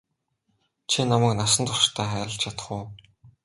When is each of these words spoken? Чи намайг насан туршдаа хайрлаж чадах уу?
Чи 0.89 0.99
намайг 1.09 1.33
насан 1.39 1.63
туршдаа 1.67 2.07
хайрлаж 2.09 2.35
чадах 2.41 2.67
уу? 2.75 2.85